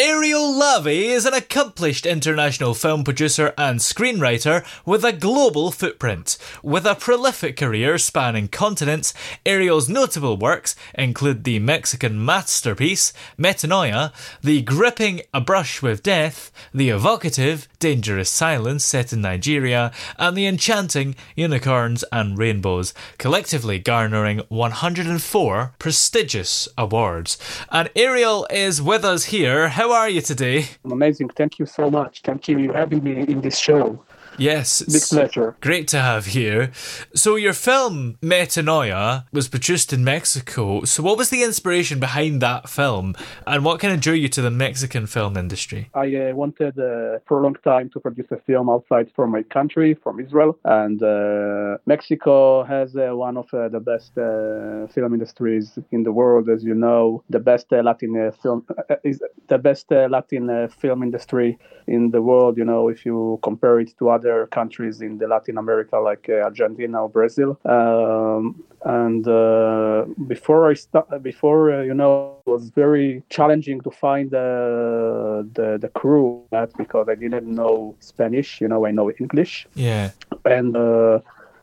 Ariel 0.00 0.54
Lavi 0.54 1.10
is 1.10 1.26
an 1.26 1.34
accomplished 1.34 2.06
international 2.06 2.72
film 2.72 3.04
producer 3.04 3.52
and 3.58 3.80
screenwriter 3.80 4.64
with 4.86 5.04
a 5.04 5.12
global 5.12 5.70
footprint. 5.70 6.38
With 6.62 6.86
a 6.86 6.94
prolific 6.94 7.58
career 7.58 7.98
spanning 7.98 8.48
continents, 8.48 9.12
Ariel's 9.44 9.90
notable 9.90 10.38
works 10.38 10.74
include 10.94 11.44
the 11.44 11.58
Mexican 11.58 12.24
masterpiece 12.24 13.12
Metanoia, 13.38 14.14
the 14.40 14.62
gripping 14.62 15.20
A 15.34 15.40
Brush 15.42 15.82
with 15.82 16.02
Death, 16.02 16.50
the 16.72 16.88
evocative 16.88 17.68
Dangerous 17.80 18.30
Silence 18.30 18.84
set 18.84 19.12
in 19.12 19.22
Nigeria, 19.22 19.90
and 20.18 20.36
the 20.36 20.46
enchanting 20.46 21.16
Unicorns 21.34 22.04
and 22.12 22.38
Rainbows, 22.38 22.94
collectively 23.18 23.78
garnering 23.78 24.42
104 24.48 25.74
prestigious 25.78 26.68
awards. 26.78 27.38
And 27.70 27.90
Ariel 27.96 28.46
is 28.50 28.80
with 28.80 29.04
us 29.04 29.24
here. 29.24 29.70
How 29.70 29.90
are 29.92 30.08
you 30.08 30.20
today? 30.20 30.66
I'm 30.84 30.92
amazing. 30.92 31.30
Thank 31.30 31.58
you 31.58 31.66
so 31.66 31.90
much. 31.90 32.20
Thank 32.22 32.46
you 32.46 32.68
for 32.68 32.76
having 32.76 33.02
me 33.02 33.18
in 33.18 33.40
this 33.40 33.58
show. 33.58 34.04
Yes. 34.40 34.82
Big 34.82 35.02
pleasure. 35.02 35.56
Great 35.60 35.86
to 35.88 36.00
have 36.00 36.26
you 36.26 36.40
here. 36.40 36.72
So, 37.14 37.36
your 37.36 37.52
film 37.52 37.94
Metanoia 38.22 39.24
was 39.32 39.46
produced 39.48 39.92
in 39.92 40.00
Mexico. 40.04 40.84
So, 40.84 41.02
what 41.02 41.16
was 41.20 41.28
the 41.30 41.42
inspiration 41.50 41.96
behind 42.00 42.34
that 42.48 42.62
film 42.68 43.06
and 43.46 43.64
what 43.64 43.80
kind 43.80 43.92
of 43.94 44.00
drew 44.00 44.18
you 44.24 44.28
to 44.36 44.42
the 44.42 44.54
Mexican 44.66 45.04
film 45.06 45.32
industry? 45.44 45.82
I 45.94 46.06
uh, 46.16 46.34
wanted 46.42 46.74
uh, 46.78 47.18
for 47.26 47.34
a 47.40 47.42
long 47.46 47.56
time 47.72 47.86
to 47.90 48.00
produce 48.00 48.30
a 48.30 48.40
film 48.48 48.66
outside 48.74 49.08
from 49.16 49.28
my 49.36 49.42
country, 49.56 49.90
from 50.04 50.14
Israel. 50.20 50.52
And 50.64 50.98
uh, 51.02 51.78
Mexico 51.94 52.64
has 52.64 52.88
uh, 52.96 53.16
one 53.26 53.36
of 53.42 53.48
uh, 53.52 53.68
the 53.76 53.82
best 53.92 54.12
uh, 54.18 54.86
film 54.94 55.10
industries 55.18 55.66
in 55.90 56.00
the 56.06 56.12
world, 56.20 56.48
as 56.48 56.64
you 56.68 56.74
know. 56.74 57.22
The 57.36 57.42
best 57.50 57.66
Latin 57.70 58.32
film 58.42 58.66
is 59.04 59.20
the 59.48 59.58
best 59.58 59.86
Latin 59.90 60.68
film 60.80 61.02
industry 61.02 61.58
in 61.86 62.10
the 62.10 62.22
world, 62.22 62.56
you 62.56 62.64
know, 62.64 62.88
if 62.88 63.04
you 63.04 63.38
compare 63.42 63.80
it 63.80 63.90
to 63.98 64.10
other 64.10 64.29
countries 64.46 65.00
in 65.00 65.18
the 65.18 65.26
Latin 65.26 65.58
America 65.58 65.96
like 65.98 66.26
uh, 66.28 66.44
Argentina 66.48 67.02
or 67.02 67.08
Brazil. 67.08 67.58
Um, 67.64 68.62
and 68.84 69.26
uh, 69.28 70.06
before 70.26 70.70
I 70.70 70.74
start, 70.74 71.22
before 71.22 71.72
uh, 71.72 71.82
you 71.82 71.94
know, 71.94 72.38
it 72.46 72.50
was 72.50 72.70
very 72.70 73.22
challenging 73.28 73.80
to 73.82 73.90
find 73.90 74.30
the 74.30 75.48
the, 75.52 75.78
the 75.78 75.88
crew 75.88 76.42
that 76.50 76.70
because 76.76 77.08
I 77.08 77.14
didn't 77.14 77.46
know 77.46 77.94
Spanish. 78.00 78.60
You 78.60 78.68
know, 78.68 78.86
I 78.86 78.90
know 78.90 79.10
English. 79.10 79.66
Yeah. 79.74 80.10
And 80.44 80.76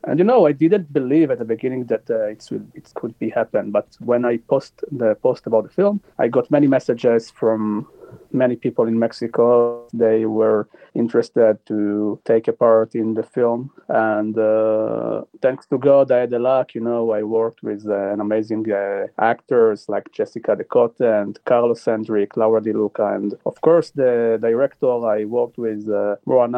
and 0.07 0.19
you 0.19 0.25
know, 0.25 0.47
I 0.47 0.53
didn't 0.53 0.91
believe 0.93 1.31
at 1.31 1.39
the 1.39 1.45
beginning 1.45 1.85
that 1.85 2.09
uh, 2.09 2.27
it 2.27 2.47
it 2.73 2.91
could 2.95 3.17
be 3.19 3.29
happen. 3.29 3.71
But 3.71 3.87
when 3.99 4.23
I 4.25 4.37
post 4.37 4.83
the 4.91 5.15
post 5.15 5.45
about 5.47 5.63
the 5.63 5.69
film, 5.69 6.01
I 6.17 6.29
got 6.29 6.49
many 6.49 6.67
messages 6.67 7.29
from 7.29 7.87
many 8.31 8.55
people 8.55 8.85
in 8.87 8.99
Mexico. 8.99 9.87
They 9.93 10.25
were 10.25 10.67
interested 10.93 11.57
to 11.67 12.19
take 12.25 12.47
a 12.47 12.53
part 12.53 12.95
in 12.95 13.13
the 13.13 13.23
film. 13.23 13.71
And 13.87 14.37
uh, 14.37 15.23
thanks 15.41 15.65
to 15.67 15.77
God, 15.77 16.11
I 16.11 16.19
had 16.21 16.31
the 16.31 16.39
luck. 16.39 16.75
You 16.75 16.81
know, 16.81 17.11
I 17.11 17.23
worked 17.23 17.63
with 17.63 17.85
uh, 17.87 18.13
an 18.13 18.19
amazing 18.19 18.71
uh, 18.71 19.07
actors 19.19 19.87
like 19.87 20.11
Jessica 20.11 20.55
Decote 20.55 20.99
and 20.99 21.39
Carlos 21.45 21.85
Hendrick, 21.85 22.35
Laura 22.35 22.61
De 22.61 22.73
Luca, 22.73 23.13
and 23.13 23.33
of 23.45 23.61
course 23.61 23.91
the 23.91 24.37
director. 24.41 24.87
I 25.05 25.25
worked 25.25 25.57
with 25.57 25.87
uh, 25.89 26.15
Rowan. 26.25 26.53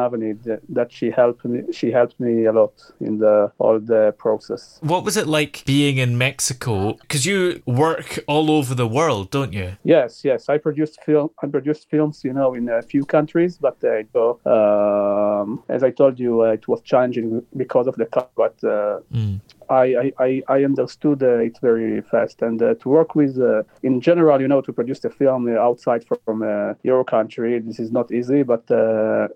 That 0.68 0.92
she 0.92 1.10
helped 1.10 1.44
me. 1.44 1.72
She 1.72 1.90
helped 1.90 2.18
me 2.18 2.44
a 2.46 2.52
lot 2.52 2.72
in 3.00 3.18
the 3.18 3.52
all 3.58 3.78
the 3.78 4.14
process. 4.18 4.78
What 4.82 5.04
was 5.04 5.16
it 5.16 5.26
like 5.26 5.62
being 5.66 5.98
in 5.98 6.16
Mexico? 6.16 6.94
Because 6.94 7.26
you 7.26 7.62
work 7.66 8.18
all 8.26 8.50
over 8.50 8.74
the 8.74 8.86
world, 8.86 9.30
don't 9.30 9.52
you? 9.52 9.76
Yes, 9.84 10.24
yes. 10.24 10.48
I 10.48 10.58
produced 10.58 11.02
film. 11.04 11.30
I 11.42 11.46
produced 11.60 11.90
films, 11.90 12.24
you 12.24 12.32
know, 12.32 12.54
in 12.54 12.68
a 12.68 12.82
few 12.92 13.04
countries, 13.04 13.58
but 13.66 13.78
uh, 13.84 13.98
um, 14.48 15.62
as 15.68 15.82
I 15.82 15.90
told 15.90 16.18
you, 16.18 16.32
uh, 16.42 16.58
it 16.58 16.66
was 16.72 16.80
challenging 16.92 17.26
because 17.62 17.86
of 17.86 17.96
the 17.96 18.06
cut. 18.06 18.30
But 18.34 18.56
uh, 18.64 19.00
mm. 19.12 19.40
I, 19.68 20.12
I, 20.26 20.42
I 20.48 20.64
understood 20.64 21.22
uh, 21.22 21.48
it 21.48 21.56
very 21.60 22.00
fast. 22.12 22.42
And 22.42 22.58
uh, 22.62 22.74
to 22.82 22.88
work 22.88 23.14
with, 23.14 23.38
uh, 23.38 23.62
in 23.82 24.00
general, 24.00 24.40
you 24.40 24.48
know, 24.48 24.62
to 24.62 24.72
produce 24.72 25.04
a 25.04 25.10
film 25.10 25.42
outside 25.68 26.02
from 26.24 26.36
your 26.82 27.04
country, 27.04 27.58
this 27.60 27.78
is 27.78 27.90
not 27.92 28.10
easy, 28.10 28.42
but 28.42 28.64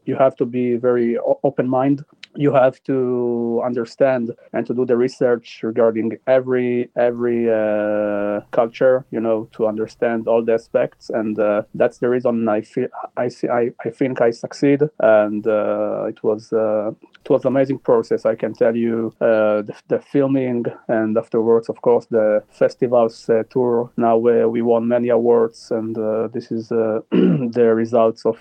you 0.09 0.17
have 0.25 0.35
to 0.37 0.47
be 0.47 0.77
very 0.77 1.19
open 1.49 1.69
minded 1.69 2.05
you 2.37 2.53
have 2.53 2.83
to 2.85 3.61
understand 3.65 4.33
and 4.53 4.67
to 4.67 4.75
do 4.75 4.85
the 4.85 4.97
research 4.97 5.61
regarding 5.63 6.13
every 6.27 6.91
every 6.97 7.51
uh, 7.51 8.41
culture 8.51 9.05
you 9.11 9.21
know 9.21 9.49
to 9.53 9.67
understand 9.67 10.27
all 10.27 10.45
the 10.45 10.55
aspects. 10.55 11.11
And 11.11 11.39
uh, 11.39 11.63
that's 11.75 11.99
the 11.99 12.09
reason 12.09 12.49
i 12.49 12.61
feel 12.61 12.89
i 13.17 13.29
see 13.29 13.49
i, 13.49 13.71
I 13.85 13.91
think 13.91 14.21
i 14.21 14.31
succeed. 14.31 14.83
And 15.01 15.47
uh, 15.47 16.05
it 16.09 16.23
was 16.23 16.53
uh, 16.53 16.93
it 17.25 17.31
was 17.31 17.45
amazing 17.45 17.79
process 17.79 18.27
i 18.27 18.35
can 18.35 18.55
tell 18.55 18.77
you. 18.77 19.15
Uh, 19.21 19.63
the, 19.63 19.75
the, 19.89 19.99
filming 20.15 20.65
and 20.89 21.17
afterwards 21.17 21.69
of 21.69 21.81
course 21.81 22.07
the 22.07 22.43
festivals 22.51 23.29
uh, 23.31 23.43
tour. 23.51 23.91
Now 23.97 24.17
we 24.17 24.63
won 24.63 24.87
many 24.87 25.09
awards 25.09 25.71
and 25.71 25.95
this 26.33 26.51
is 26.51 26.69
the 26.69 27.73
results 27.75 28.27
of 28.27 28.39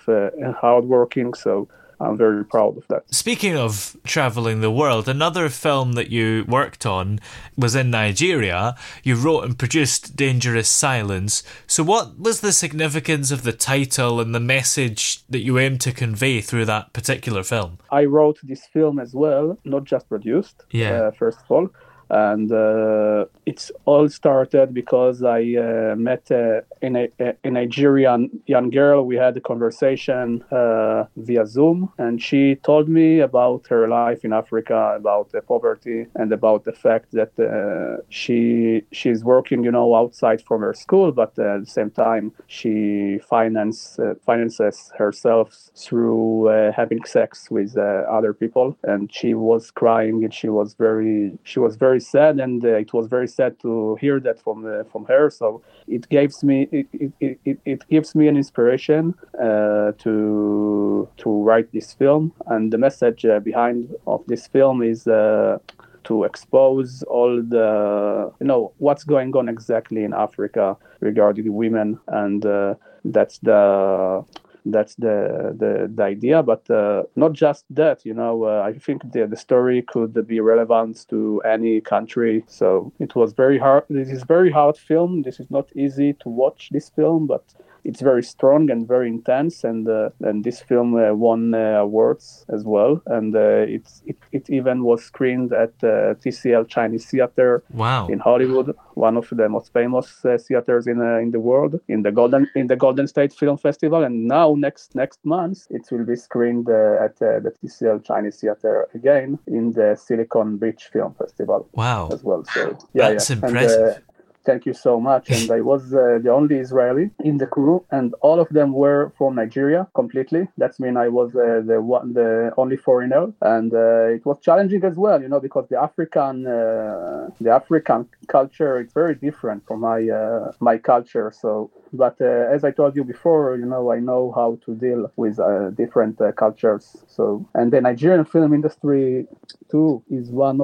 hard 0.60 0.84
working. 0.84 1.34
So 1.34 1.68
I'm 2.04 2.16
very 2.16 2.44
proud 2.44 2.76
of 2.76 2.86
that. 2.88 3.02
Speaking 3.12 3.56
of 3.56 3.96
traveling 4.04 4.60
the 4.60 4.70
world, 4.70 5.08
another 5.08 5.48
film 5.48 5.92
that 5.92 6.10
you 6.10 6.44
worked 6.46 6.84
on 6.84 7.20
was 7.56 7.74
in 7.74 7.90
Nigeria. 7.90 8.76
You 9.02 9.16
wrote 9.16 9.44
and 9.44 9.58
produced 9.58 10.14
Dangerous 10.14 10.68
Silence. 10.68 11.42
So, 11.66 11.82
what 11.82 12.18
was 12.18 12.40
the 12.40 12.52
significance 12.52 13.30
of 13.30 13.42
the 13.42 13.52
title 13.52 14.20
and 14.20 14.34
the 14.34 14.40
message 14.40 15.24
that 15.28 15.40
you 15.40 15.58
aimed 15.58 15.80
to 15.82 15.92
convey 15.92 16.40
through 16.40 16.66
that 16.66 16.92
particular 16.92 17.42
film? 17.42 17.78
I 17.90 18.04
wrote 18.04 18.38
this 18.42 18.66
film 18.66 18.98
as 18.98 19.14
well, 19.14 19.58
not 19.64 19.84
just 19.84 20.08
produced, 20.08 20.64
yeah. 20.70 21.04
Uh, 21.04 21.10
first 21.12 21.38
of 21.38 21.50
all 21.50 21.68
and 22.14 22.52
uh, 22.52 23.24
it's 23.44 23.72
all 23.86 24.08
started 24.08 24.72
because 24.72 25.24
I 25.24 25.40
uh, 25.56 25.96
met 25.96 26.30
uh, 26.30 26.60
a, 26.80 27.10
a, 27.42 27.50
Nigerian 27.50 28.30
young 28.46 28.70
girl. 28.70 29.04
We 29.04 29.16
had 29.16 29.36
a 29.36 29.40
conversation 29.40 30.44
uh, 30.52 31.06
via 31.16 31.44
Zoom, 31.44 31.92
and 31.98 32.22
she 32.22 32.54
told 32.54 32.88
me 32.88 33.18
about 33.18 33.66
her 33.66 33.88
life 33.88 34.24
in 34.24 34.32
Africa, 34.32 34.94
about 34.96 35.32
the 35.32 35.40
poverty, 35.40 36.06
and 36.14 36.32
about 36.32 36.64
the 36.64 36.72
fact 36.72 37.10
that 37.12 37.32
uh, 37.36 38.00
she 38.10 38.84
she's 38.92 39.24
working, 39.24 39.64
you 39.64 39.72
know, 39.72 39.96
outside 39.96 40.40
from 40.40 40.60
her 40.60 40.74
school, 40.74 41.10
but 41.10 41.36
at 41.38 41.64
the 41.64 41.66
same 41.66 41.90
time 41.90 42.32
she 42.46 43.18
finance 43.28 43.98
finances 44.24 44.92
herself 44.96 45.48
through 45.76 46.46
having 46.76 47.04
sex 47.04 47.50
with 47.50 47.76
other 47.76 48.32
people, 48.32 48.76
and 48.84 49.12
she 49.12 49.34
was 49.34 49.72
crying, 49.72 50.22
and 50.22 50.32
she 50.32 50.48
was 50.48 50.74
very 50.74 51.36
she 51.42 51.58
was 51.58 51.74
very 51.74 52.03
sad, 52.06 52.38
and 52.40 52.64
uh, 52.64 52.68
it 52.68 52.92
was 52.92 53.06
very 53.06 53.28
sad 53.28 53.58
to 53.60 53.96
hear 54.00 54.20
that 54.20 54.40
from 54.40 54.66
uh, 54.66 54.84
from 54.84 55.04
her. 55.06 55.30
So 55.30 55.62
it 55.88 56.08
gives 56.08 56.44
me 56.44 56.68
it, 56.72 56.86
it, 57.20 57.38
it, 57.44 57.58
it 57.64 57.88
gives 57.88 58.14
me 58.14 58.28
an 58.28 58.36
inspiration 58.36 59.14
uh, 59.40 59.92
to 59.98 61.08
to 61.16 61.42
write 61.42 61.72
this 61.72 61.92
film, 61.92 62.32
and 62.46 62.72
the 62.72 62.78
message 62.78 63.24
behind 63.42 63.94
of 64.06 64.22
this 64.26 64.46
film 64.46 64.82
is 64.82 65.06
uh, 65.06 65.58
to 66.04 66.24
expose 66.24 67.02
all 67.04 67.42
the 67.42 68.32
you 68.40 68.46
know 68.46 68.72
what's 68.78 69.04
going 69.04 69.34
on 69.36 69.48
exactly 69.48 70.04
in 70.04 70.12
Africa 70.12 70.76
regarding 71.00 71.52
women, 71.52 71.98
and 72.08 72.46
uh, 72.46 72.74
that's 73.04 73.38
the 73.38 74.24
that's 74.66 74.94
the 74.96 75.54
the, 75.58 75.90
the 75.94 76.02
idea 76.02 76.42
but 76.42 76.68
uh, 76.70 77.02
not 77.16 77.32
just 77.32 77.64
that 77.70 78.04
you 78.04 78.14
know 78.14 78.44
uh, 78.44 78.62
i 78.64 78.72
think 78.72 79.02
the, 79.12 79.26
the 79.26 79.36
story 79.36 79.82
could 79.82 80.26
be 80.26 80.40
relevant 80.40 81.06
to 81.08 81.40
any 81.44 81.80
country. 81.80 82.44
So 82.46 82.92
it 82.98 83.14
was 83.14 83.32
very 83.32 83.58
hard 83.58 83.84
this 83.88 84.10
is 84.10 84.22
very 84.24 84.50
hard 84.50 84.76
film. 84.76 85.22
This 85.22 85.40
is 85.40 85.50
not 85.50 85.68
easy 85.76 86.14
to 86.14 86.28
watch 86.28 86.70
this 86.72 86.88
film 86.90 87.26
but 87.26 87.44
it's 87.84 88.00
very 88.00 88.22
strong 88.22 88.70
and 88.70 88.88
very 88.88 89.08
intense 89.08 89.62
and 89.62 89.88
uh, 89.88 90.08
and 90.20 90.42
this 90.42 90.60
film 90.60 90.94
uh, 90.94 91.12
won 91.12 91.54
uh, 91.54 91.80
awards 91.80 92.44
as 92.48 92.64
well. 92.64 93.02
And 93.06 93.36
uh, 93.36 93.66
it's 93.76 94.02
it, 94.06 94.16
it 94.32 94.50
even 94.50 94.84
was 94.84 95.04
screened 95.04 95.52
at 95.52 95.72
uh, 95.82 96.14
TCL 96.22 96.68
Chinese 96.68 97.06
Theater 97.06 97.62
wow. 97.70 98.08
in 98.08 98.18
Hollywood 98.18 98.74
one 98.94 99.16
of 99.16 99.28
the 99.30 99.48
most 99.48 99.72
famous 99.72 100.24
uh, 100.24 100.38
theaters 100.38 100.86
in 100.86 101.00
in 101.24 101.30
the 101.30 101.40
world 101.40 101.80
in 101.88 102.02
the 102.02 102.12
golden 102.12 102.48
in 102.54 102.68
the 102.68 102.76
Golden 102.76 103.06
State 103.06 103.32
Film 103.32 103.58
Festival. 103.58 104.02
And 104.02 104.26
now 104.26 104.54
next 104.56 104.94
next 104.94 105.20
month 105.24 105.66
it 105.70 105.86
will 105.90 106.04
be 106.04 106.16
screened 106.16 106.68
at 106.68 107.18
the 107.18 107.52
TCL 107.62 108.04
Chinese 108.04 108.40
Theater 108.40 108.88
again 108.94 109.38
in 109.46 109.72
the 109.72 109.96
Silicon 109.96 110.56
Beach 110.56 110.88
Film 110.92 111.14
Festival 111.14 111.68
wow. 111.72 112.08
as 112.12 112.24
well. 112.24 112.44
So 112.54 112.78
yeah 112.94 113.10
that's 113.10 113.30
yeah. 113.30 113.36
impressive. 113.36 113.96
and, 113.96 114.13
thank 114.44 114.66
you 114.66 114.74
so 114.74 115.00
much. 115.00 115.30
And 115.30 115.50
I 115.50 115.60
was 115.60 115.94
uh, 115.94 116.18
the 116.22 116.30
only 116.30 116.56
Israeli 116.56 117.10
in 117.20 117.38
the 117.38 117.46
crew, 117.46 117.84
and 117.90 118.14
all 118.20 118.40
of 118.40 118.48
them 118.50 118.72
were 118.72 119.12
from 119.16 119.34
Nigeria 119.34 119.86
completely. 119.94 120.48
That's 120.58 120.78
mean 120.80 120.96
I 120.96 121.08
was 121.08 121.34
uh, 121.34 121.62
the 121.64 121.80
one, 121.80 122.12
the 122.14 122.52
only 122.56 122.76
foreigner, 122.76 123.32
and 123.40 123.72
uh, 123.72 124.16
it 124.16 124.24
was 124.24 124.38
challenging 124.40 124.84
as 124.84 124.96
well, 124.96 125.20
you 125.20 125.28
know, 125.28 125.40
because 125.40 125.66
the 125.68 125.80
African, 125.80 126.46
uh, 126.46 127.30
the 127.40 127.50
African 127.50 128.08
culture 128.28 128.80
is 128.80 128.92
very 128.92 129.14
different 129.14 129.66
from 129.66 129.80
my 129.80 130.08
uh, 130.08 130.52
my 130.60 130.78
culture. 130.78 131.32
So, 131.42 131.70
but 131.92 132.16
uh, 132.20 132.54
as 132.54 132.64
I 132.64 132.70
told 132.70 132.96
you 132.96 133.04
before, 133.04 133.56
you 133.56 133.66
know, 133.66 133.92
I 133.92 134.00
know 134.00 134.32
how 134.34 134.58
to 134.64 134.74
deal 134.74 135.10
with 135.16 135.36
different 135.76 136.20
cultures. 136.36 136.96
So, 137.06 137.46
and 137.54 137.72
the 137.72 137.80
Nigerian 137.80 138.24
film 138.24 138.52
industry 138.52 139.26
too 139.70 140.02
is 140.10 140.30
one 140.30 140.63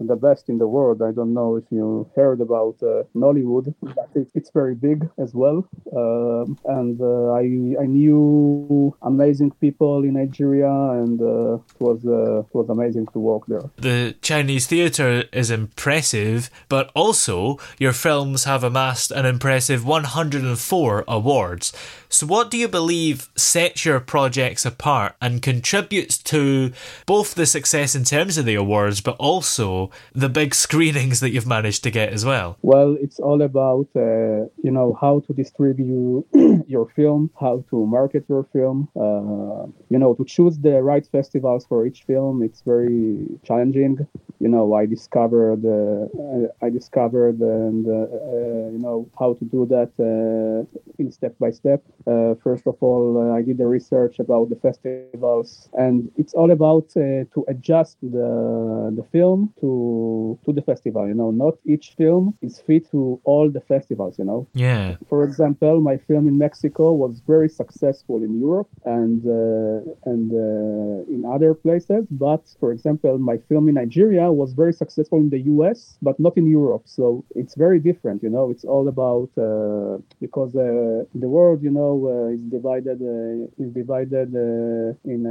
The 0.00 0.16
best 0.16 0.48
in 0.48 0.58
the 0.58 0.66
world. 0.68 1.02
I 1.02 1.10
don't 1.10 1.34
know 1.34 1.56
if 1.56 1.64
you 1.70 2.08
heard 2.14 2.40
about 2.40 2.76
uh, 2.82 3.02
Nollywood, 3.16 3.74
but 3.82 4.08
it, 4.14 4.28
it's 4.34 4.50
very 4.50 4.74
big 4.74 5.08
as 5.18 5.34
well. 5.34 5.68
Um, 5.94 6.58
and 6.66 7.00
uh, 7.00 7.32
I 7.32 7.42
I 7.82 7.86
knew 7.86 8.94
amazing 9.02 9.50
people 9.60 10.04
in 10.04 10.14
Nigeria, 10.14 10.70
and 10.70 11.20
uh, 11.20 11.54
it 11.54 11.80
was 11.80 12.04
uh, 12.06 12.40
it 12.40 12.54
was 12.54 12.68
amazing 12.68 13.06
to 13.12 13.18
work 13.18 13.46
there. 13.46 13.68
The 13.76 14.14
Chinese 14.22 14.66
theatre 14.66 15.24
is 15.32 15.50
impressive, 15.50 16.48
but 16.68 16.90
also 16.94 17.58
your 17.78 17.92
films 17.92 18.44
have 18.44 18.62
amassed 18.62 19.10
an 19.10 19.26
impressive 19.26 19.84
104 19.84 21.04
awards. 21.08 21.72
So, 22.08 22.26
what 22.26 22.50
do 22.50 22.56
you 22.56 22.68
believe 22.68 23.28
sets 23.36 23.84
your 23.84 24.00
projects 24.00 24.64
apart 24.64 25.14
and 25.20 25.42
contributes 25.42 26.18
to 26.18 26.72
both 27.06 27.34
the 27.34 27.46
success 27.46 27.94
in 27.94 28.04
terms 28.04 28.38
of 28.38 28.44
the 28.44 28.54
awards, 28.54 29.00
but 29.00 29.16
also 29.18 29.87
the 30.14 30.28
big 30.28 30.54
screenings 30.54 31.20
that 31.20 31.30
you've 31.30 31.46
managed 31.46 31.82
to 31.84 31.90
get 31.90 32.12
as 32.12 32.24
well? 32.24 32.56
Well, 32.62 32.96
it's 33.00 33.18
all 33.18 33.42
about 33.42 33.88
uh, 33.96 34.46
you 34.62 34.70
know 34.70 34.96
how 35.00 35.20
to 35.26 35.32
distribute 35.32 36.26
your 36.66 36.88
film, 36.96 37.30
how 37.40 37.64
to 37.70 37.86
market 37.86 38.24
your 38.28 38.44
film. 38.52 38.88
Uh, 38.96 39.66
you 39.88 39.98
know, 39.98 40.14
to 40.14 40.24
choose 40.24 40.58
the 40.58 40.82
right 40.82 41.06
festivals 41.06 41.66
for 41.66 41.86
each 41.86 42.02
film. 42.04 42.42
It's 42.42 42.62
very 42.62 43.26
challenging. 43.44 44.06
You 44.40 44.48
know, 44.48 44.74
I 44.74 44.86
discovered 44.86 45.62
uh, 45.64 46.64
I 46.64 46.70
discovered 46.70 47.40
and 47.40 47.86
uh, 47.86 48.70
you 48.74 48.78
know 48.78 49.08
how 49.18 49.34
to 49.34 49.44
do 49.44 49.66
that 49.66 49.92
uh, 49.98 50.78
in 50.98 51.10
step 51.10 51.34
by 51.38 51.50
step. 51.50 51.82
Uh, 52.06 52.34
first 52.42 52.66
of 52.66 52.76
all, 52.80 53.18
uh, 53.18 53.36
I 53.36 53.42
did 53.42 53.58
the 53.58 53.66
research 53.66 54.18
about 54.18 54.48
the 54.48 54.56
festivals, 54.56 55.68
and 55.72 56.10
it's 56.16 56.34
all 56.34 56.50
about 56.50 56.86
uh, 56.96 57.24
to 57.34 57.44
adjust 57.48 57.98
the 58.00 58.92
the 58.94 59.04
film 59.10 59.52
to 59.60 60.38
to 60.44 60.52
the 60.52 60.62
festival. 60.62 61.08
You 61.08 61.14
know, 61.14 61.30
not 61.30 61.54
each 61.64 61.94
film 61.96 62.34
is 62.40 62.60
fit 62.60 62.90
to 62.92 63.20
all 63.24 63.50
the 63.50 63.60
festivals. 63.60 64.18
You 64.18 64.24
know. 64.24 64.46
Yeah. 64.54 64.96
For 65.08 65.24
example, 65.24 65.80
my 65.80 65.96
film 65.96 66.28
in 66.28 66.38
Mexico 66.38 66.92
was 66.92 67.20
very 67.26 67.48
successful 67.48 68.22
in 68.22 68.40
Europe 68.40 68.68
and 68.84 69.20
uh, 69.26 70.10
and 70.10 70.32
uh, 70.32 71.14
in 71.14 71.24
other 71.24 71.54
places, 71.54 72.06
but 72.10 72.42
for 72.60 72.72
example, 72.72 73.18
my 73.18 73.38
film 73.48 73.68
in 73.68 73.74
Nigeria 73.74 74.27
Was 74.32 74.52
very 74.52 74.72
successful 74.72 75.18
in 75.18 75.30
the 75.30 75.40
US, 75.54 75.98
but 76.02 76.18
not 76.20 76.36
in 76.36 76.46
Europe. 76.46 76.82
So 76.86 77.24
it's 77.34 77.54
very 77.54 77.80
different, 77.80 78.22
you 78.22 78.30
know. 78.30 78.50
It's 78.50 78.64
all 78.64 78.88
about 78.88 79.30
uh, 79.38 79.98
because 80.20 80.54
uh, 80.54 81.04
the 81.14 81.28
world, 81.28 81.62
you 81.62 81.70
know, 81.70 81.94
uh, 82.28 82.34
is 82.34 82.42
divided 82.42 83.00
uh, 83.02 83.62
is 83.62 83.70
divided 83.72 84.34
uh, 84.34 85.12
in 85.12 85.22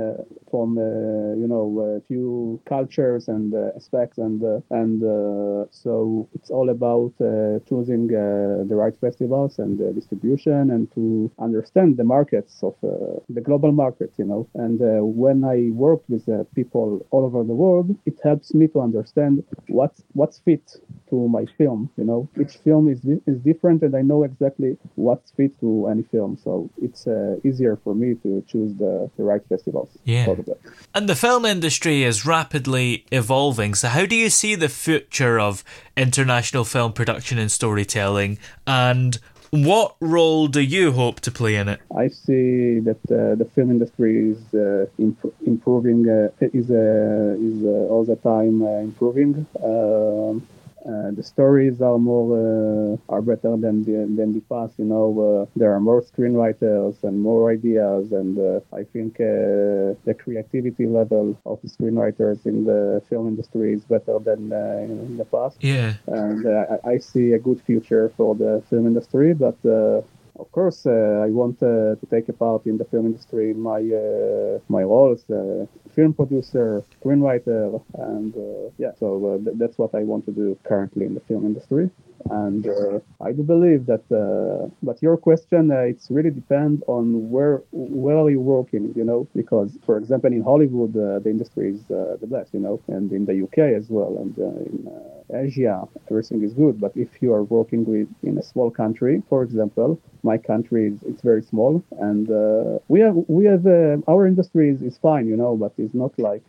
from 0.51 0.77
you 1.42 1.48
know 1.48 1.98
a 1.98 2.01
few 2.08 2.60
cultures 2.66 3.27
and 3.27 3.54
aspects, 3.75 4.18
and 4.18 4.42
and 4.72 5.01
so 5.72 6.27
it's 6.34 6.50
all 6.50 6.70
about 6.70 7.13
choosing 7.68 8.08
the 8.08 8.75
right 8.84 8.98
festivals 9.00 9.60
and 9.60 9.77
distribution 9.96 10.72
and 10.72 10.92
to 10.94 11.32
understand 11.39 11.98
the 11.98 12.04
markets 12.04 12.63
of 12.63 12.75
the 13.30 13.42
global 13.42 13.72
market, 13.72 14.12
you 14.18 14.25
know. 14.25 14.48
And 14.56 14.80
when 15.16 15.44
I 15.44 15.70
work 15.72 16.01
with 16.08 16.25
people 16.56 17.06
all 17.12 17.25
over 17.25 17.44
the 17.44 17.54
world, 17.54 17.96
it 18.06 18.20
helps 18.24 18.54
me 18.54 18.68
to 18.70 18.80
understand 18.89 19.44
what's 19.77 20.00
what's 20.20 20.38
fit 20.39 20.65
to 21.10 21.15
my 21.38 21.46
film. 21.58 21.89
You 21.98 22.06
know, 22.10 22.22
each 22.41 22.56
film 22.65 22.84
is 22.94 23.00
is 23.32 23.38
different, 23.50 23.79
and 23.86 23.94
I 23.96 24.03
know 24.10 24.20
exactly 24.24 24.72
what's 24.96 25.29
fit 25.38 25.53
to 25.63 25.70
any 25.94 26.03
film. 26.13 26.32
So 26.46 26.70
it's 26.82 27.08
uh, 27.08 27.36
easier 27.48 27.75
for 27.84 27.94
me 28.01 28.10
to 28.24 28.29
choose 28.51 28.72
the, 28.84 28.94
the 29.17 29.24
right 29.24 29.44
festivals. 29.48 29.89
Yeah. 30.03 30.36
And 30.96 31.08
the 31.08 31.15
film 31.15 31.46
industry 31.46 32.03
is 32.03 32.25
rapidly 32.25 33.06
evolving. 33.12 33.75
So 33.75 33.88
how 33.89 34.06
do 34.06 34.15
you 34.15 34.29
see 34.29 34.56
the 34.56 34.70
future 34.70 35.39
of 35.39 35.63
international 35.96 36.63
film 36.63 36.94
production 36.94 37.38
and 37.38 37.51
storytelling? 37.51 38.38
And 38.65 39.20
what 39.51 39.96
role 40.00 40.48
do 40.48 40.62
you 40.62 40.92
hope 40.92 41.20
to 41.22 41.32
play 41.32 41.56
in 41.56 41.68
it? 41.68 41.80
I 41.96 42.08
see 42.08 42.80
that 42.80 43.00
uh, 43.10 43.36
the 43.36 43.48
film 43.56 43.72
industry 43.72 44.32
is 44.32 44.54
uh, 44.54 44.86
imp- 44.98 45.36
improving, 45.46 46.10
uh, 46.10 46.30
is 46.42 46.70
uh, 46.70 47.36
is 47.39 47.63
uh, 47.63 47.92
all 47.92 48.04
the 48.06 48.18
time 48.18 48.62
uh, 48.62 48.80
improving. 48.80 49.46
Um, 49.63 50.48
uh, 50.88 51.12
the 51.12 51.24
stories 51.24 51.82
are 51.82 51.98
more 51.98 52.27
uh, 52.38 53.13
are 53.13 53.22
better 53.22 53.58
than 53.58 53.84
the 53.84 54.08
than 54.17 54.32
the 54.34 54.41
past. 54.50 54.79
You 54.79 54.86
know, 54.86 55.08
uh, 55.20 55.60
there 55.60 55.74
are 55.74 55.79
more 55.79 56.01
screenwriters 56.01 57.03
and 57.03 57.22
more 57.22 57.51
ideas, 57.51 58.12
and 58.13 58.39
uh, 58.39 58.62
I 58.74 58.84
think 58.84 59.20
uh, 59.20 60.00
the 60.08 60.15
creativity 60.17 60.86
level 60.86 61.38
of 61.46 61.60
the 61.62 61.70
screenwriters 61.70 62.46
in 62.46 62.63
the 62.63 63.01
film 63.10 63.27
industry 63.27 63.74
is 63.74 63.84
better 63.84 64.17
than 64.20 64.51
in 64.51 65.17
the 65.17 65.25
past. 65.25 65.58
Yeah, 65.60 65.96
and 66.08 66.48
I, 66.48 66.91
I, 66.91 66.98
see 67.00 67.34
a 67.34 67.39
good 67.39 67.62
future 67.62 68.12
for 68.15 68.36
the 68.36 68.63
film 68.70 68.88
industry, 68.88 69.34
but 69.34 69.58
of 70.39 70.51
course, 70.51 70.86
uh, 70.86 71.24
I 71.25 71.29
want 71.29 71.62
uh, 71.63 71.96
to 71.96 72.08
take 72.10 72.29
a 72.29 72.34
part 72.34 72.65
in 72.65 72.77
the 72.77 72.86
film 72.86 73.06
industry 73.06 73.51
in 73.51 73.60
my 73.60 73.82
uh, 73.82 74.60
my 74.70 74.84
roles, 74.84 75.24
film 75.96 76.13
producer, 76.13 76.84
screenwriter, 77.01 77.82
and 77.96 78.34
yeah. 78.77 78.91
So 79.00 79.41
th- 79.44 79.58
that's 79.58 79.77
what 79.77 79.94
I 79.96 80.03
want 80.03 80.25
to 80.25 80.32
do 80.32 80.58
currently 80.63 81.06
in 81.06 81.13
the 81.13 81.22
film 81.22 81.46
industry 81.46 81.89
and 82.31 82.67
uh, 82.67 83.00
I 83.22 83.31
do 83.31 83.43
believe 83.43 83.86
that. 83.88 84.03
Uh, 84.12 84.69
but 84.84 85.01
your 85.01 85.17
question, 85.17 85.72
uh, 85.72 85.79
it's 85.79 86.10
really 86.10 86.29
depend 86.29 86.84
on 86.88 87.29
where 87.29 87.62
where 87.72 88.17
are 88.17 88.29
you 88.29 88.39
working, 88.39 88.93
you 88.96 89.03
know? 89.03 89.27
Because 89.36 89.77
for 89.86 89.98
example, 89.98 90.31
in 90.31 90.43
Hollywood, 90.43 90.96
uh, 90.96 91.19
the 91.19 91.29
industry 91.29 91.74
is 91.75 91.81
uh, 91.91 92.17
the 92.19 92.27
best, 92.27 92.53
you 92.53 92.60
know, 92.60 92.79
and 92.88 93.12
in 93.12 93.25
the 93.25 93.43
UK 93.43 93.60
as 93.79 93.89
well, 93.89 94.17
and 94.17 94.38
uh, 94.39 94.43
in 94.69 95.46
Asia, 95.46 95.88
everything 96.10 96.43
is 96.43 96.53
good. 96.53 96.79
But 96.79 96.93
if 96.96 97.10
you 97.22 97.34
are 97.34 97.43
working 97.43 97.86
with 97.86 98.07
in 98.24 98.38
a 98.38 98.43
small 98.43 98.72
country, 98.72 99.24
for 99.29 99.43
example, 99.43 100.00
my 100.24 100.38
country 100.38 100.88
is 100.88 101.00
it's 101.03 101.22
very 101.22 101.43
small, 101.43 101.84
and 102.00 102.27
we 102.88 103.00
have 103.00 103.15
we 103.27 103.46
have 103.46 103.65
our 104.07 104.27
industry 104.27 104.69
is, 104.69 104.81
is 104.81 104.98
fine, 104.98 105.27
you 105.27 105.38
know, 105.38 105.55
but 105.55 105.74
it's 105.77 105.93
not 105.93 106.17
like 106.17 106.43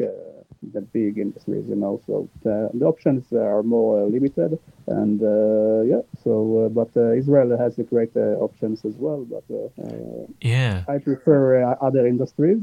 the 0.62 0.80
big 0.80 1.18
industries, 1.18 1.64
you 1.68 1.76
know. 1.76 2.00
So 2.06 2.28
the, 2.42 2.70
the 2.74 2.86
options 2.86 3.32
are 3.32 3.62
more 3.62 4.04
limited, 4.06 4.58
and 4.86 5.22
uh, 5.22 5.82
yeah. 5.82 6.02
So, 6.24 6.64
uh, 6.64 6.68
but 6.68 6.90
uh, 6.96 7.12
Israel 7.12 7.56
has 7.58 7.76
the 7.76 7.84
great 7.84 8.16
uh, 8.16 8.40
options 8.46 8.84
as 8.84 8.94
well. 8.96 9.24
But 9.24 9.44
uh, 9.54 10.26
yeah, 10.40 10.84
I 10.88 10.98
prefer 10.98 11.76
other 11.80 12.06
industries 12.06 12.58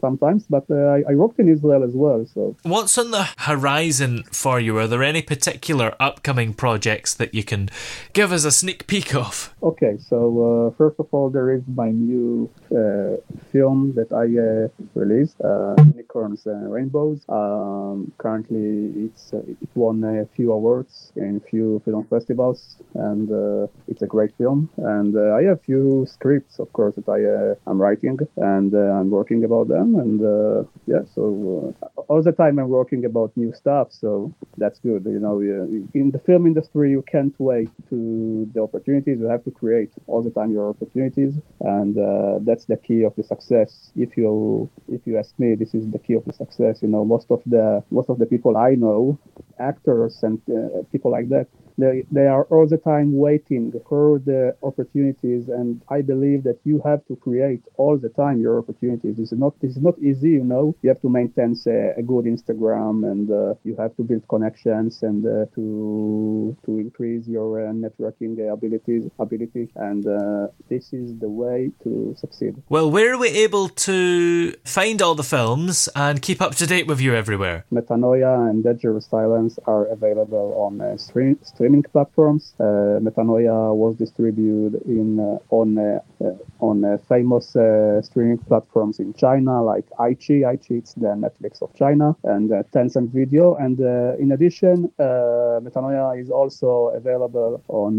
sometimes. 0.00 0.44
But 0.48 0.70
I, 0.70 1.04
I 1.10 1.14
worked 1.14 1.38
in 1.38 1.48
Israel 1.48 1.82
as 1.84 1.92
well. 1.92 2.26
So 2.32 2.56
what's 2.62 2.96
on 2.98 3.10
the 3.10 3.28
horizon 3.38 4.24
for 4.32 4.60
you? 4.60 4.78
Are 4.78 4.86
there 4.86 5.02
any 5.02 5.22
particular 5.22 5.94
upcoming 6.00 6.54
projects 6.54 7.14
that 7.14 7.34
you 7.34 7.44
can 7.44 7.68
give 8.12 8.32
us 8.32 8.44
a 8.44 8.52
sneak 8.52 8.86
peek 8.86 9.14
of? 9.14 9.54
Okay, 9.62 9.98
so 9.98 10.74
first 10.78 10.98
of 10.98 11.06
all, 11.12 11.30
there 11.30 11.50
is 11.50 11.62
my 11.66 11.90
new 11.90 12.50
film 13.52 13.94
that 13.94 14.12
I 14.12 14.26
released, 14.98 15.36
Unicorns 15.94 16.46
and 16.46 16.72
Rainbows. 16.72 17.17
Um, 17.28 18.12
currently, 18.18 19.04
it's 19.04 19.32
uh, 19.32 19.38
it 19.38 19.70
won 19.74 20.04
a 20.04 20.26
few 20.36 20.52
awards 20.52 21.12
in 21.16 21.40
a 21.44 21.50
few 21.50 21.80
film 21.84 22.04
festivals, 22.04 22.76
and 22.94 23.30
uh, 23.30 23.66
it's 23.86 24.02
a 24.02 24.06
great 24.06 24.32
film. 24.36 24.70
And 24.76 25.16
uh, 25.16 25.34
I 25.34 25.42
have 25.44 25.62
few 25.62 26.06
scripts, 26.08 26.58
of 26.58 26.72
course, 26.72 26.94
that 26.96 27.08
I 27.08 27.70
am 27.70 27.80
writing, 27.80 28.18
and 28.36 28.74
I'm 28.74 29.10
working 29.10 29.44
about 29.44 29.68
them. 29.68 29.96
And 29.96 30.66
yeah, 30.86 31.02
so 31.14 31.74
all 32.08 32.22
the 32.22 32.32
time 32.32 32.58
I'm 32.58 32.68
working 32.68 33.04
about 33.04 33.36
new 33.36 33.52
stuff, 33.52 33.88
so 33.92 34.32
that's 34.56 34.78
good. 34.80 35.04
You 35.04 35.20
know, 35.20 35.40
in 35.40 36.10
the 36.10 36.18
film 36.18 36.46
industry, 36.46 36.90
you 36.90 37.02
can't 37.02 37.34
wait 37.38 37.70
to 37.90 38.50
the 38.54 38.62
opportunities. 38.62 39.18
You 39.20 39.26
have 39.26 39.44
to 39.44 39.50
create 39.50 39.92
all 40.06 40.22
the 40.22 40.30
time 40.30 40.52
your 40.52 40.68
opportunities, 40.70 41.34
and 41.60 41.96
uh, 41.98 42.38
that's 42.42 42.64
the 42.66 42.76
key 42.76 43.02
of 43.04 43.14
the 43.16 43.22
success. 43.22 43.90
If 43.96 44.16
you 44.16 44.68
if 44.88 45.06
you 45.06 45.18
ask 45.18 45.38
me, 45.38 45.54
this 45.54 45.74
is 45.74 45.90
the 45.90 45.98
key 45.98 46.14
of 46.14 46.24
the 46.24 46.32
success. 46.32 46.82
You 46.82 46.88
know, 46.88 47.04
most 47.08 47.28
of 47.30 47.40
the 47.46 47.82
most 47.90 48.08
of 48.10 48.18
the 48.18 48.26
people 48.26 48.56
I 48.56 48.74
know, 48.84 49.18
actors 49.58 50.14
and 50.22 50.38
uh, 50.48 50.82
people 50.92 51.10
like 51.10 51.28
that, 51.30 51.48
they, 51.78 52.04
they 52.10 52.26
are 52.26 52.44
all 52.44 52.66
the 52.66 52.76
time 52.76 53.16
waiting 53.16 53.72
for 53.88 54.20
the 54.24 54.56
opportunities, 54.62 55.48
and 55.48 55.80
I 55.88 56.02
believe 56.02 56.42
that 56.44 56.58
you 56.64 56.82
have 56.84 57.06
to 57.06 57.16
create 57.16 57.62
all 57.76 57.96
the 57.96 58.08
time 58.08 58.40
your 58.40 58.58
opportunities. 58.58 59.16
This 59.16 59.32
is 59.32 59.38
not 59.38 59.54
this 59.60 59.76
is 59.76 59.82
not 59.82 59.98
easy, 60.00 60.30
you 60.30 60.44
know. 60.44 60.74
You 60.82 60.88
have 60.90 61.00
to 61.02 61.08
maintain 61.08 61.54
say, 61.54 61.92
a 61.96 62.02
good 62.02 62.24
Instagram, 62.24 63.10
and 63.10 63.30
uh, 63.30 63.54
you 63.64 63.76
have 63.76 63.96
to 63.96 64.02
build 64.02 64.26
connections 64.28 65.02
and 65.02 65.24
uh, 65.24 65.46
to 65.54 66.56
to 66.66 66.78
increase 66.78 67.26
your 67.28 67.68
uh, 67.68 67.72
networking 67.72 68.32
abilities 68.52 69.04
ability, 69.18 69.70
and 69.76 70.06
uh, 70.06 70.48
this 70.68 70.92
is 70.92 71.18
the 71.18 71.28
way 71.28 71.70
to 71.84 72.14
succeed. 72.18 72.60
Well, 72.68 72.90
where 72.90 73.14
are 73.14 73.18
we 73.18 73.28
able 73.28 73.68
to 73.68 74.52
find 74.64 75.00
all 75.00 75.14
the 75.14 75.22
films 75.22 75.88
and 75.94 76.20
keep 76.20 76.42
up 76.42 76.54
to 76.56 76.66
date 76.66 76.86
with 76.86 77.00
you 77.00 77.14
everywhere? 77.14 77.64
Metanoia 77.72 78.50
and 78.50 78.64
Dangerous 78.64 79.06
Silence 79.06 79.58
are 79.66 79.86
available 79.86 80.54
on 80.56 80.80
uh, 80.80 80.96
stream, 80.96 81.38
stream 81.42 81.67
streaming 81.68 81.82
platforms. 81.92 82.54
Uh, 82.58 82.98
Metanoia 83.04 83.74
was 83.74 83.94
distributed 83.96 84.80
in 84.86 85.20
uh, 85.20 85.54
on 85.54 85.76
uh, 85.76 86.00
uh 86.24 86.32
on 86.60 86.82
uh, 86.82 86.96
famous 87.08 87.54
uh, 87.56 88.00
streaming 88.00 88.38
platforms 88.38 88.98
in 88.98 89.12
China 89.12 89.62
like 89.62 89.84
iQIYI. 89.98 90.58
iQIYI 90.58 90.78
it's 90.78 90.94
the 90.94 91.12
Netflix 91.24 91.60
of 91.60 91.74
China 91.74 92.16
and 92.24 92.48
Tencent 92.72 93.10
Video. 93.12 93.54
And 93.56 93.78
in 94.18 94.32
addition, 94.32 94.90
Metanoia 94.98 96.18
is 96.18 96.30
also 96.30 96.88
available 97.00 97.62
on 97.68 97.92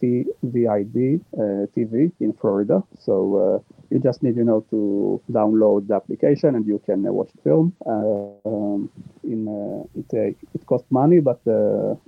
TVID 0.00 1.20
TV 1.74 2.12
in 2.20 2.32
Florida. 2.34 2.82
So 2.98 3.64
you 3.90 4.00
just 4.00 4.22
need 4.22 4.36
you 4.36 4.44
know 4.44 4.60
to 4.70 5.20
download 5.30 5.88
the 5.88 5.94
application 5.94 6.54
and 6.56 6.66
you 6.66 6.78
can 6.84 7.02
watch 7.04 7.30
the 7.34 7.42
film 7.42 7.72
um, 7.86 8.90
in 9.24 9.48
uh, 9.48 10.00
it, 10.00 10.36
it 10.54 10.66
costs 10.66 10.90
money 10.90 11.20
but 11.20 11.40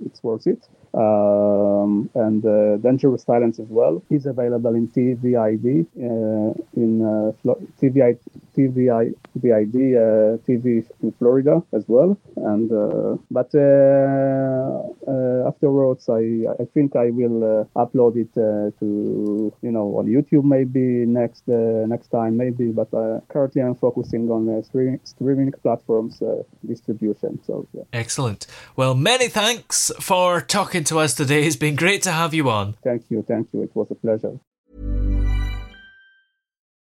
it's 0.05 0.23
worth 0.23 0.47
it 0.47 0.67
um, 0.97 2.09
and 2.15 2.43
uh, 2.45 2.77
Dangerous 2.77 3.23
Silence 3.23 3.59
as 3.59 3.67
well 3.69 4.01
is 4.09 4.25
available 4.25 4.73
in 4.73 4.87
TVID 4.87 5.85
uh, 5.95 6.53
in 6.75 7.01
uh, 7.05 7.31
TVI, 7.79 8.17
TVI, 8.57 9.13
TVID 9.37 9.75
uh, 9.95 10.37
TV 10.47 10.85
in 11.03 11.11
Florida 11.19 11.61
as 11.73 11.83
well. 11.87 12.17
And 12.37 12.71
uh, 12.71 13.17
but 13.29 13.53
uh, 13.53 15.47
afterwards, 15.47 16.09
I 16.09 16.45
I 16.59 16.65
think 16.73 16.95
I 16.95 17.11
will 17.11 17.69
upload 17.75 18.15
it 18.15 18.33
to 18.33 19.53
you 19.61 19.71
know 19.71 19.97
on 19.97 20.07
YouTube 20.07 20.45
maybe 20.45 21.05
next 21.05 21.47
next 21.47 22.07
time 22.07 22.37
maybe. 22.37 22.71
But 22.71 22.89
currently 23.27 23.61
I'm 23.61 23.75
focusing 23.75 24.31
on 24.31 24.63
streaming 24.63 24.99
streaming 25.03 25.51
platforms 25.61 26.23
distribution. 26.65 27.06
So 27.45 27.67
yeah. 27.73 27.83
excellent. 27.93 28.47
Well, 28.75 28.95
many 28.95 29.27
thanks 29.27 29.91
for 29.99 30.41
talking 30.41 30.83
to 30.85 30.99
us 30.99 31.13
today. 31.13 31.45
It's 31.45 31.55
been 31.55 31.75
great 31.75 32.01
to 32.03 32.11
have 32.11 32.33
you 32.33 32.49
on. 32.49 32.73
Thank 32.83 33.05
you. 33.09 33.23
Thank 33.27 33.49
you. 33.53 33.63
It 33.63 33.75
was 33.75 33.87
a 33.91 33.95
pleasure. 33.95 34.39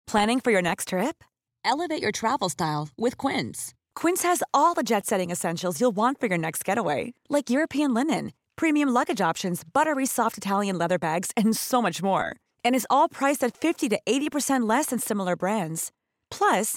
Planning 0.06 0.40
for 0.40 0.52
your 0.52 0.62
next 0.62 0.88
trip? 0.88 1.24
Elevate 1.64 2.00
your 2.00 2.12
travel 2.12 2.48
style 2.48 2.90
with 2.96 3.18
Quince. 3.18 3.74
Quince 3.96 4.22
has 4.22 4.42
all 4.54 4.72
the 4.74 4.84
jet 4.84 5.04
setting 5.04 5.30
essentials 5.32 5.80
you'll 5.80 5.96
want 5.96 6.20
for 6.20 6.28
your 6.28 6.38
next 6.38 6.64
getaway, 6.64 7.12
like 7.28 7.50
European 7.50 7.92
linen, 7.92 8.32
premium 8.54 8.88
luggage 8.88 9.20
options, 9.20 9.64
buttery 9.64 10.06
soft 10.06 10.38
Italian 10.38 10.78
leather 10.78 10.98
bags, 10.98 11.32
and 11.36 11.56
so 11.56 11.82
much 11.82 12.02
more. 12.02 12.36
And 12.64 12.74
is 12.74 12.86
all 12.88 13.08
priced 13.08 13.42
at 13.42 13.56
50 13.56 13.88
to 13.88 13.98
80% 14.06 14.68
less 14.68 14.86
than 14.86 15.00
similar 15.00 15.34
brands. 15.34 15.90
Plus, 16.30 16.76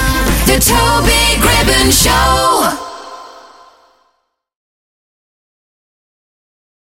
Toby 0.61 1.41
Gribbon 1.41 1.89
Show. 1.91 2.90